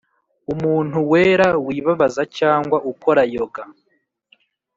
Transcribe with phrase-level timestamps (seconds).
[0.53, 3.63] umuntu wera; wibabaza cyangwa ukora yoga